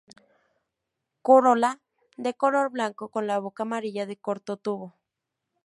[1.21, 1.79] Corola
[2.17, 4.95] de color blanco con la boca amarilla de corto tubo.